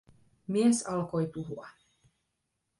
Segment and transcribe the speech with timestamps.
[0.47, 1.69] Mies alkoi puhua: